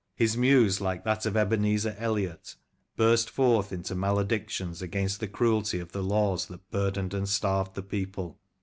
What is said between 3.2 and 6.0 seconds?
forth into maledictions against the cruelty of